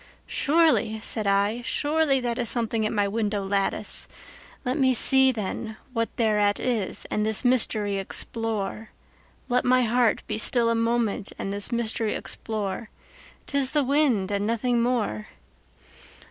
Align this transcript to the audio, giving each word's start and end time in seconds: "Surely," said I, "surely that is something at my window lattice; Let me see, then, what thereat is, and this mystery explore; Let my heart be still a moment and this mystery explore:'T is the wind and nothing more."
"Surely," 0.25 0.99
said 1.03 1.27
I, 1.27 1.61
"surely 1.61 2.19
that 2.21 2.39
is 2.39 2.49
something 2.49 2.87
at 2.87 2.91
my 2.91 3.07
window 3.07 3.45
lattice; 3.45 4.07
Let 4.65 4.75
me 4.75 4.95
see, 4.95 5.31
then, 5.31 5.77
what 5.93 6.09
thereat 6.17 6.59
is, 6.59 7.05
and 7.11 7.23
this 7.23 7.45
mystery 7.45 7.99
explore; 7.99 8.89
Let 9.47 9.63
my 9.63 9.83
heart 9.83 10.23
be 10.25 10.39
still 10.39 10.71
a 10.71 10.73
moment 10.75 11.31
and 11.37 11.53
this 11.53 11.71
mystery 11.71 12.15
explore:'T 12.15 13.53
is 13.53 13.71
the 13.73 13.83
wind 13.83 14.31
and 14.31 14.47
nothing 14.47 14.81
more." 14.81 15.27